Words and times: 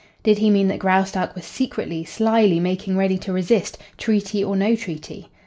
Did 0.23 0.39
he 0.39 0.49
mean 0.49 0.67
that 0.69 0.79
Graustark 0.79 1.35
was 1.35 1.45
secretly, 1.45 2.03
slyly 2.03 2.59
making 2.59 2.97
ready 2.97 3.19
to 3.19 3.31
resist, 3.31 3.77
treaty 3.99 4.43
or 4.43 4.55
no 4.55 4.75
treaty? 4.75 5.29